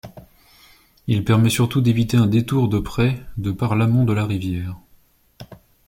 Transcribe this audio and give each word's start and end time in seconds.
Il 1.05 1.23
permet 1.23 1.51
surtout 1.51 1.79
d'éviter 1.79 2.17
un 2.17 2.25
détour 2.25 2.69
de 2.69 2.79
près 2.79 3.23
de 3.37 3.51
par 3.51 3.75
l'amont 3.75 4.03
de 4.03 4.13
la 4.13 4.25
rivière. 4.25 4.75